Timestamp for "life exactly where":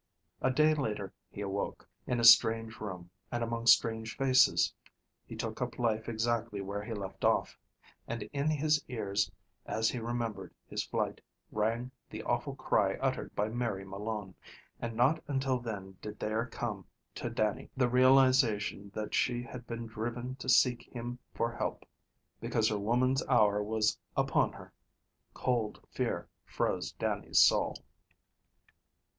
5.77-6.83